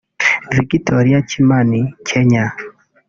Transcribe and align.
Victoria 0.55 1.19
Kimani(Kenya) 1.29 2.45